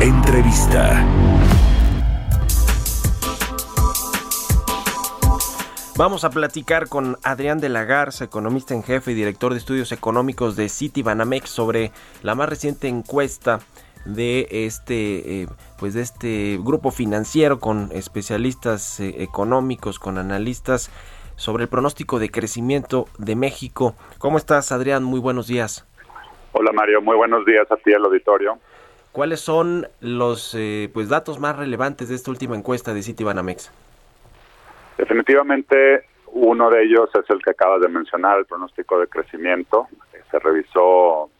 Entrevista. 0.00 1.04
Vamos 5.96 6.22
a 6.22 6.30
platicar 6.30 6.88
con 6.88 7.16
Adrián 7.24 7.58
de 7.58 7.68
la 7.68 7.84
Garza, 7.84 8.24
economista 8.24 8.74
en 8.74 8.84
jefe 8.84 9.10
y 9.10 9.14
director 9.14 9.52
de 9.52 9.58
estudios 9.58 9.90
económicos 9.90 10.54
de 10.54 10.68
Citibanamex 10.68 11.50
sobre 11.50 11.90
la 12.22 12.36
más 12.36 12.48
reciente 12.48 12.86
encuesta 12.86 13.58
de 14.04 14.46
este 14.50 15.42
eh, 15.42 15.48
pues 15.80 15.94
de 15.94 16.02
este 16.02 16.60
grupo 16.62 16.92
financiero 16.92 17.58
con 17.58 17.88
especialistas 17.92 19.00
eh, 19.00 19.24
económicos, 19.24 19.98
con 19.98 20.16
analistas 20.16 20.92
sobre 21.34 21.64
el 21.64 21.68
pronóstico 21.68 22.20
de 22.20 22.30
crecimiento 22.30 23.06
de 23.18 23.34
México. 23.34 23.96
¿Cómo 24.18 24.38
estás, 24.38 24.70
Adrián? 24.70 25.02
Muy 25.02 25.18
buenos 25.18 25.48
días. 25.48 25.84
Hola, 26.52 26.70
Mario. 26.72 27.02
Muy 27.02 27.16
buenos 27.16 27.44
días 27.44 27.68
a 27.72 27.76
ti 27.76 27.92
al 27.92 28.04
auditorio. 28.04 28.60
¿Cuáles 29.18 29.40
son 29.40 29.88
los 30.00 30.54
eh, 30.56 30.88
pues 30.94 31.08
datos 31.08 31.40
más 31.40 31.56
relevantes 31.56 32.08
de 32.08 32.14
esta 32.14 32.30
última 32.30 32.54
encuesta 32.54 32.94
de 32.94 33.02
Citibanamex? 33.02 33.72
Definitivamente 34.96 36.04
uno 36.28 36.70
de 36.70 36.84
ellos 36.84 37.10
es 37.12 37.28
el 37.28 37.42
que 37.42 37.50
acabas 37.50 37.80
de 37.80 37.88
mencionar, 37.88 38.38
el 38.38 38.46
pronóstico 38.46 39.00
de 39.00 39.08
crecimiento. 39.08 39.88
Se 40.30 40.38
revisó 40.38 41.30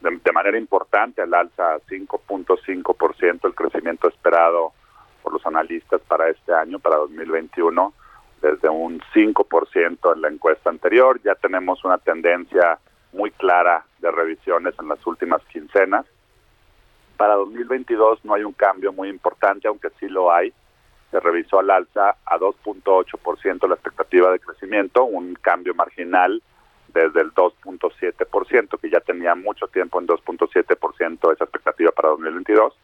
de, 0.00 0.18
de 0.24 0.32
manera 0.32 0.56
importante 0.56 1.20
al 1.20 1.34
alza 1.34 1.76
5.5% 1.86 3.48
el 3.48 3.54
crecimiento 3.54 4.08
esperado 4.08 4.72
por 5.22 5.34
los 5.34 5.44
analistas 5.44 6.00
para 6.08 6.30
este 6.30 6.54
año, 6.54 6.78
para 6.78 6.96
2021, 6.96 7.92
desde 8.40 8.70
un 8.70 8.98
5% 9.14 10.14
en 10.14 10.22
la 10.22 10.28
encuesta 10.28 10.70
anterior. 10.70 11.20
Ya 11.22 11.34
tenemos 11.34 11.84
una 11.84 11.98
tendencia 11.98 12.78
muy 13.12 13.30
clara 13.32 13.84
de 13.98 14.10
revisiones 14.10 14.74
en 14.80 14.88
las 14.88 15.06
últimas 15.06 15.42
quincenas. 15.52 16.06
Para 17.16 17.34
2022 17.34 18.24
no 18.24 18.34
hay 18.34 18.44
un 18.44 18.52
cambio 18.52 18.92
muy 18.92 19.08
importante, 19.08 19.68
aunque 19.68 19.90
sí 20.00 20.08
lo 20.08 20.32
hay 20.32 20.52
se 21.14 21.20
revisó 21.20 21.60
al 21.60 21.70
alza 21.70 22.16
a 22.26 22.38
2.8% 22.38 23.68
la 23.68 23.74
expectativa 23.74 24.32
de 24.32 24.40
crecimiento, 24.40 25.04
un 25.04 25.36
cambio 25.36 25.72
marginal 25.72 26.42
desde 26.88 27.20
el 27.20 27.32
2.7%, 27.32 28.80
que 28.80 28.90
ya 28.90 28.98
tenía 28.98 29.36
mucho 29.36 29.68
tiempo 29.68 30.00
en 30.00 30.08
2.7% 30.08 31.32
esa 31.32 31.44
expectativa 31.44 31.92
para 31.92 32.08
2022. 32.08 32.74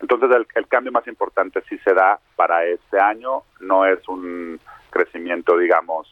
Entonces 0.00 0.30
el, 0.54 0.68
cambio 0.68 0.90
más 0.90 1.06
importante 1.06 1.62
sí 1.68 1.76
se 1.84 1.92
da 1.92 2.18
para 2.34 2.64
este 2.64 2.98
año, 2.98 3.42
no 3.60 3.84
es 3.84 4.08
un 4.08 4.58
crecimiento, 4.88 5.58
digamos, 5.58 6.08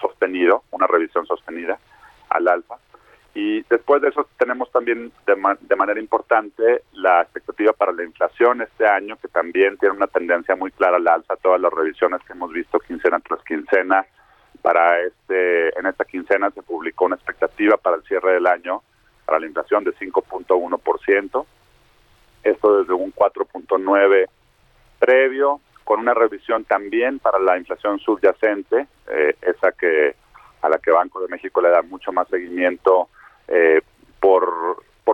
sostenido, 0.00 0.64
una 0.70 0.86
revisión 0.86 1.26
sostenida 1.26 1.78
al 2.30 2.48
alza. 2.48 2.76
Y 3.34 3.60
después 3.64 4.00
de 4.00 4.08
eso 4.08 4.26
también 4.72 5.12
de, 5.26 5.36
ma 5.36 5.56
de, 5.60 5.76
manera 5.76 6.00
importante 6.00 6.82
la 6.92 7.22
expectativa 7.22 7.72
para 7.72 7.92
la 7.92 8.04
inflación 8.04 8.62
este 8.62 8.86
año, 8.86 9.16
que 9.20 9.28
también 9.28 9.76
tiene 9.78 9.96
una 9.96 10.06
tendencia 10.06 10.56
muy 10.56 10.70
clara 10.72 10.96
al 10.96 11.06
alza. 11.06 11.36
Todas 11.36 11.60
las 11.60 11.72
revisiones 11.72 12.20
que 12.26 12.32
hemos 12.32 12.52
visto 12.52 12.78
quincena 12.80 13.20
tras 13.20 13.42
quincena, 13.44 14.04
para 14.62 15.00
este 15.00 15.78
en 15.78 15.86
esta 15.86 16.04
quincena 16.04 16.50
se 16.50 16.62
publicó 16.62 17.04
una 17.04 17.16
expectativa 17.16 17.76
para 17.76 17.96
el 17.96 18.02
cierre 18.04 18.34
del 18.34 18.46
año 18.46 18.82
para 19.24 19.38
la 19.38 19.46
inflación 19.46 19.84
de 19.84 19.92
5.1%. 19.94 21.46
Esto 22.42 22.78
desde 22.78 22.92
un 22.92 23.14
4.9 23.14 24.26
previo, 24.98 25.60
con 25.84 26.00
una 26.00 26.14
revisión 26.14 26.64
también 26.64 27.18
para 27.18 27.38
la 27.38 27.58
inflación 27.58 27.98
subyacente, 27.98 28.86
eh, 29.08 29.36
esa 29.42 29.72
que 29.72 30.14
a 30.60 30.68
la 30.68 30.78
que 30.78 30.90
Banco 30.92 31.20
de 31.20 31.28
México 31.28 31.60
le 31.60 31.70
da 31.70 31.82
mucho 31.82 32.12
más 32.12 32.28
seguimiento 32.28 33.08
eh, 33.48 33.82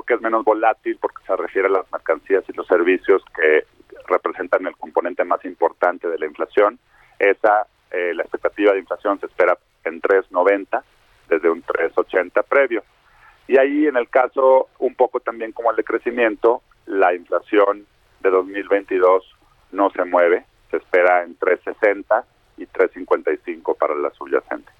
porque 0.08 0.14
es 0.14 0.22
menos 0.22 0.42
volátil, 0.42 0.96
porque 0.98 1.22
se 1.26 1.36
refiere 1.36 1.69
a 1.69 1.70
las 1.70 1.92
mercancías 1.92 2.42
y 2.48 2.54
los 2.54 2.66
servicios 2.66 3.22
que 3.36 3.64
representan 4.06 4.66
el 4.66 4.74
componente 4.74 5.22
más 5.22 5.44
importante 5.44 6.08
de 6.08 6.19
la 6.19 6.24
inflación. 6.24 6.78
Esa, 7.19 7.66
eh, 7.91 8.14
la 8.14 8.22
expectativa 8.22 8.72
de 8.72 8.78
inflación 8.78 9.20
se 9.20 9.26
espera 9.26 9.58
en 9.84 10.00
3.90 10.00 10.82
desde 11.28 11.50
un 11.50 11.62
3.80 11.62 12.42
previo. 12.44 12.82
Y 13.48 13.58
ahí 13.58 13.86
en 13.86 13.98
el 13.98 14.08
caso, 14.08 14.70
un 14.78 14.94
poco 14.94 15.20
también 15.20 15.52
como 15.52 15.70
el 15.70 15.76
de 15.76 15.84
crecimiento, 15.84 16.62
la 16.86 17.12
inflación 17.14 17.84
de 18.20 18.30
2022 18.30 19.36
no 19.72 19.90
se 19.90 20.06
mueve, 20.06 20.46
se 20.70 20.78
espera 20.78 21.22
en 21.22 21.38
3.60 21.38 22.25
y 22.56 22.64
3.55 22.64 23.76
para 23.76 23.94
la 23.94 24.10
subyacente. 24.12 24.72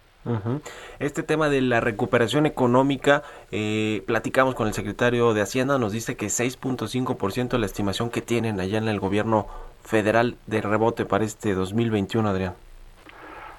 Este 0.99 1.23
tema 1.23 1.49
de 1.49 1.63
la 1.63 1.81
recuperación 1.81 2.47
económica, 2.47 3.23
eh, 3.51 4.03
platicamos 4.07 4.55
con 4.55 4.67
el 4.67 4.75
secretario 4.75 5.33
de 5.35 5.43
Hacienda, 5.43 5.79
nos 5.79 5.93
dice 5.93 6.17
que 6.17 6.27
6.5% 6.27 7.59
la 7.59 7.67
estimación 7.67 8.11
que 8.11 8.21
tienen 8.21 8.61
allá 8.61 8.79
en 8.79 8.89
el 8.89 9.01
gobierno 9.01 9.47
federal 9.83 10.37
de 10.47 10.61
rebote 10.61 11.07
para 11.07 11.25
este 11.25 11.55
2021, 11.55 12.29
Adrián. 12.29 12.55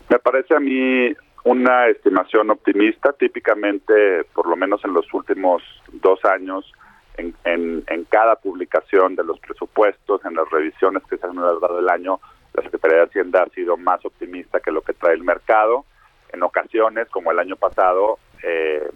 Me 0.09 0.19
parece 0.19 0.56
a 0.56 0.59
mí 0.59 1.13
una 1.44 1.88
estimación 1.88 2.50
optimista, 2.52 3.13
típicamente, 3.13 4.25
por 4.34 4.47
lo 4.47 4.56
menos 4.56 4.84
en 4.84 4.94
los 4.94 5.12
últimos 5.13 5.63
dos 5.94 6.24
años, 6.25 6.72
en, 7.18 7.34
en, 7.44 8.03
cada 8.06 8.36
publicación 8.36 9.16
de 9.16 9.24
los 9.25 9.40
presupuestos, 9.40 10.24
en 10.24 10.36
las 10.36 10.50
revisiones 10.50 11.03
que 11.09 11.18
se 11.18 11.28
han 11.28 11.36
dado 11.36 11.75
del 11.75 11.90
año, 11.90 12.19
la 12.53 12.63
Secretaría 12.63 13.00
de 13.00 13.03
Hacienda 13.03 13.44
ha 13.44 13.50
sido 13.50 13.75
más 13.75 14.03
optimista 14.06 14.59
que 14.59 14.72
lo 14.72 14.81
que 14.81 14.94
trae 14.94 15.16
el 15.16 15.24
mercado 15.24 15.86
en 16.32 16.44
ocasiones, 16.44 17.08
como 17.10 17.32
el 17.32 17.40
año 17.40 17.56
pasado, 17.56 18.20
eh, 18.44 18.88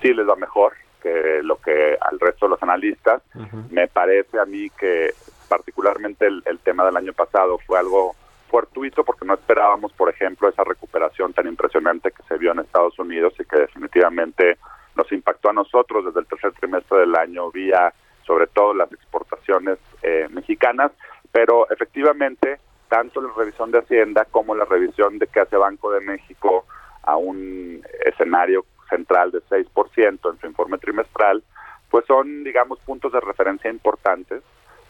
sí 0.00 0.12
les 0.14 0.28
va 0.28 0.36
mejor 0.36 0.74
que 1.02 1.40
lo 1.42 1.56
que 1.56 1.96
al 2.00 2.20
resto 2.20 2.46
de 2.46 2.50
los 2.50 2.62
analistas. 2.62 3.22
Uh 3.34 3.40
-huh. 3.40 3.70
Me 3.70 3.88
parece 3.88 4.38
a 4.38 4.44
mí 4.44 4.68
que 4.70 5.14
particularmente 5.48 6.26
el, 6.26 6.42
el, 6.46 6.58
tema 6.58 6.84
del 6.84 6.96
año 6.96 7.12
pasado 7.12 7.58
fue 7.66 7.78
algo 7.78 8.14
fortuito 8.50 9.04
porque 9.04 9.24
no 9.24 9.34
esperábamos, 9.34 9.92
por 9.92 10.08
ejemplo, 10.10 10.48
esa 10.48 10.64
recuperación 10.64 11.32
tan 11.32 11.46
impresionante 11.46 12.10
que 12.10 12.22
se 12.24 12.36
vio 12.36 12.52
en 12.52 12.60
Estados 12.60 12.98
Unidos 12.98 13.34
y 13.38 13.44
que 13.44 13.56
definitivamente 13.56 14.58
nos 14.96 15.10
impactó 15.12 15.50
a 15.50 15.52
nosotros 15.52 16.04
desde 16.04 16.20
el 16.20 16.26
tercer 16.26 16.52
trimestre 16.52 16.98
del 16.98 17.14
año 17.16 17.50
vía 17.50 17.92
sobre 18.30 18.46
todo 18.46 18.74
las 18.74 18.92
exportaciones 18.92 19.78
eh, 20.02 20.28
mexicanas, 20.30 20.92
pero 21.32 21.68
efectivamente 21.70 22.60
tanto 22.90 23.22
la 23.22 23.32
revisión 23.34 23.70
de 23.70 23.78
Hacienda 23.78 24.26
como 24.26 24.54
la 24.54 24.66
revisión 24.66 25.18
de 25.18 25.28
que 25.28 25.40
hace 25.40 25.56
Banco 25.56 25.90
de 25.92 26.00
México 26.00 26.66
a 27.04 27.16
un 27.16 27.82
escenario 28.04 28.66
central 28.90 29.30
de 29.30 29.40
6% 29.44 30.32
en 30.32 30.40
su 30.40 30.46
informe 30.46 30.76
trimestral, 30.76 31.42
pues 31.88 32.04
son, 32.06 32.44
digamos, 32.44 32.80
puntos 32.80 33.12
de 33.12 33.20
referencia 33.20 33.70
importantes 33.70 34.42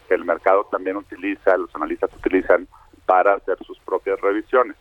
que 0.09 0.15
el 0.15 0.25
mercado 0.25 0.67
también 0.71 0.97
utiliza, 0.97 1.57
los 1.59 1.73
analistas 1.77 2.11
utilizan 2.15 2.67
para 3.05 3.35
hacer 3.35 3.59
sus 3.65 3.79
propias 3.81 4.19
revisiones. 4.21 4.77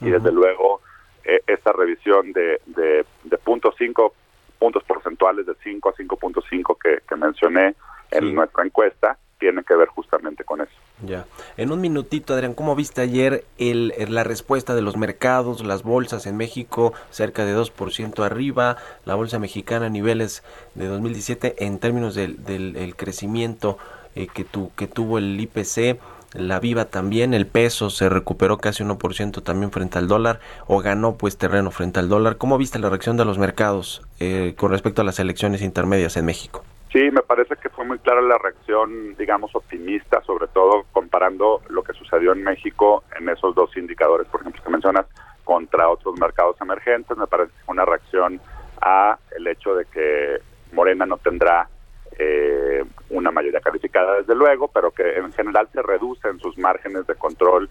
Uh 0.00 0.04
-huh. 0.04 0.08
Y 0.08 0.10
desde 0.12 0.32
luego, 0.32 0.80
eh, 1.24 1.40
esta 1.46 1.72
revisión 1.72 2.32
de, 2.32 2.60
de, 2.66 3.04
de 3.24 3.38
puntos 3.38 3.74
5 3.76 4.14
puntos 4.58 4.84
porcentuales 4.84 5.46
de 5.46 5.54
5 5.62 5.88
a 5.88 5.94
5.5 5.94 6.78
que, 6.78 7.02
que 7.06 7.16
mencioné 7.16 7.74
en 8.10 8.20
sí. 8.20 8.32
nuestra 8.32 8.64
encuesta, 8.64 9.18
tiene 9.38 9.62
que 9.64 9.74
ver 9.74 9.88
justamente 9.88 10.44
con 10.44 10.60
eso. 10.60 10.72
Ya. 11.02 11.26
En 11.56 11.70
un 11.70 11.80
minutito, 11.80 12.34
Adrián, 12.34 12.54
¿cómo 12.54 12.74
viste 12.74 13.00
ayer 13.00 13.44
el, 13.58 13.94
la 14.08 14.24
respuesta 14.24 14.74
de 14.74 14.82
los 14.82 14.96
mercados, 14.96 15.64
las 15.64 15.82
bolsas 15.82 16.26
en 16.26 16.36
México 16.36 16.92
cerca 17.10 17.44
de 17.44 17.56
2% 17.56 18.24
arriba, 18.24 18.76
la 19.04 19.14
bolsa 19.14 19.38
mexicana 19.38 19.86
a 19.86 19.90
niveles 19.90 20.42
de 20.74 20.86
2017 20.86 21.64
en 21.64 21.78
términos 21.78 22.14
del, 22.14 22.44
del 22.44 22.76
el 22.76 22.96
crecimiento 22.96 23.78
eh, 24.14 24.26
que, 24.32 24.44
tu, 24.44 24.72
que 24.74 24.86
tuvo 24.86 25.18
el 25.18 25.40
IPC? 25.40 26.00
La 26.34 26.60
Viva 26.60 26.84
también, 26.84 27.32
el 27.32 27.46
peso 27.46 27.88
se 27.88 28.10
recuperó 28.10 28.58
casi 28.58 28.84
1% 28.84 29.42
también 29.42 29.72
frente 29.72 29.96
al 29.96 30.08
dólar 30.08 30.40
o 30.66 30.80
ganó 30.80 31.16
pues 31.16 31.38
terreno 31.38 31.70
frente 31.70 32.00
al 32.00 32.10
dólar. 32.10 32.36
¿Cómo 32.36 32.58
viste 32.58 32.78
la 32.78 32.90
reacción 32.90 33.16
de 33.16 33.24
los 33.24 33.38
mercados 33.38 34.02
eh, 34.20 34.54
con 34.58 34.70
respecto 34.70 35.00
a 35.00 35.06
las 35.06 35.18
elecciones 35.20 35.62
intermedias 35.62 36.18
en 36.18 36.26
México? 36.26 36.64
Sí, 36.92 37.10
me 37.10 37.20
parece 37.20 37.56
que 37.56 37.68
fue 37.68 37.84
muy 37.84 37.98
clara 37.98 38.22
la 38.22 38.38
reacción, 38.38 39.14
digamos, 39.16 39.54
optimista, 39.54 40.22
sobre 40.22 40.46
todo 40.48 40.86
comparando 40.90 41.60
lo 41.68 41.82
que 41.82 41.92
sucedió 41.92 42.32
en 42.32 42.42
México 42.42 43.04
en 43.18 43.28
esos 43.28 43.54
dos 43.54 43.76
indicadores, 43.76 44.26
por 44.28 44.40
ejemplo, 44.40 44.62
que 44.62 44.70
mencionas, 44.70 45.06
contra 45.44 45.88
otros 45.88 46.18
mercados 46.18 46.60
emergentes. 46.60 47.16
Me 47.16 47.26
parece 47.26 47.52
una 47.66 47.84
reacción 47.84 48.40
a 48.82 49.18
el 49.36 49.46
hecho 49.46 49.74
de 49.74 49.84
que 49.86 50.38
Morena 50.72 51.06
no 51.06 51.16
tendrá 51.16 51.68
eh, 52.18 52.84
una 53.10 53.30
mayoría 53.30 53.60
calificada 53.60 54.16
desde 54.16 54.34
luego, 54.34 54.68
pero 54.68 54.90
que 54.90 55.16
en 55.16 55.32
general 55.32 55.68
se 55.72 55.82
reducen 55.82 56.38
sus 56.40 56.58
márgenes 56.58 57.06
de 57.06 57.14
control 57.14 57.70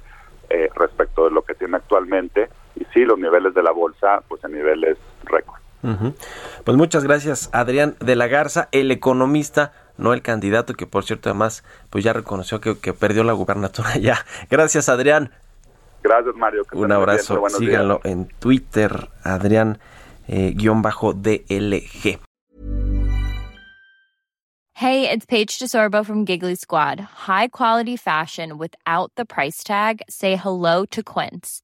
eh, 0.50 0.70
respecto 0.76 1.26
de 1.26 1.32
lo 1.32 1.44
que 1.44 1.54
tiene 1.54 1.78
actualmente 1.78 2.50
y 2.76 2.86
sí 2.94 3.04
los 3.06 3.20
niveles 3.20 3.54
de 3.54 3.62
la 3.62 3.72
bolsa 3.72 4.24
pues 4.28 4.44
en 4.44 4.54
niveles 4.54 4.98
récord. 5.26 5.67
Pues 5.82 6.78
muchas 6.78 7.04
gracias 7.04 7.50
Adrián 7.54 7.96
de 8.00 8.16
la 8.16 8.28
Garza, 8.28 8.68
el 8.72 8.92
economista, 8.92 9.72
no 9.98 10.14
el 10.14 10.22
candidato 10.22 10.74
que 10.74 10.88
por 10.88 11.06
cierto 11.06 11.30
además 11.30 11.64
pues 11.90 12.04
ya 12.04 12.14
reconoció 12.14 12.60
que, 12.60 12.76
perdió 12.94 13.24
la 13.24 13.34
gubernatura 13.34 13.98
ya. 14.00 14.26
Gracias 14.50 14.90
Adrián. 14.90 15.32
Gracias 16.04 16.36
Mario. 16.36 16.66
Un 16.74 16.92
abrazo, 16.92 17.42
síganlo 17.50 18.02
en 18.04 18.28
Twitter, 18.40 19.10
Adrián 19.24 19.80
eh, 20.28 20.54
guion 20.56 20.82
bajo 20.82 21.14
DLG. 21.14 22.20
Hey, 24.80 25.10
it's 25.10 25.26
Paige 25.26 25.58
DeSorbo 25.58 26.06
from 26.06 26.24
Giggly 26.24 26.54
Squad. 26.54 27.00
High 27.00 27.48
quality 27.48 27.98
fashion 27.98 28.60
without 28.60 29.12
the 29.16 29.26
price 29.26 29.64
tag. 29.64 30.04
Say 30.08 30.36
hello 30.36 30.86
to 30.92 31.02
Quince. 31.02 31.64